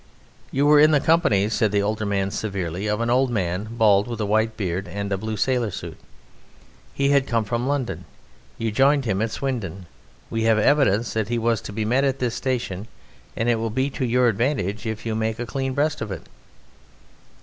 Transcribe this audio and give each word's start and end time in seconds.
"You 0.51 0.65
were 0.65 0.79
in 0.79 0.89
the 0.89 0.99
company," 0.99 1.47
said 1.47 1.71
the 1.71 1.83
older 1.83 2.07
man 2.07 2.31
severely, 2.31 2.87
"of 2.87 3.01
an 3.01 3.11
old 3.11 3.29
man, 3.29 3.67
bald, 3.69 4.07
with 4.07 4.19
a 4.19 4.25
white 4.25 4.57
beard 4.57 4.87
and 4.87 5.11
a 5.11 5.15
blue 5.15 5.37
sailor 5.37 5.69
suit. 5.69 5.97
He 6.91 7.09
had 7.09 7.27
come 7.27 7.43
from 7.45 7.67
London; 7.67 8.05
you 8.57 8.71
joined 8.71 9.05
him 9.05 9.21
at 9.21 9.29
Swindon. 9.29 9.85
We 10.31 10.41
have 10.45 10.57
evidence 10.57 11.13
that 11.13 11.29
he 11.29 11.37
was 11.37 11.61
to 11.61 11.71
be 11.71 11.85
met 11.85 12.03
at 12.03 12.17
this 12.17 12.33
station 12.33 12.87
and 13.37 13.47
it 13.47 13.57
will 13.59 13.69
be 13.69 13.91
to 13.91 14.03
your 14.03 14.27
advantage 14.27 14.87
if 14.87 15.05
you 15.05 15.13
make 15.13 15.37
a 15.37 15.45
clean 15.45 15.75
breast 15.75 16.01
of 16.01 16.11
it." 16.11 16.23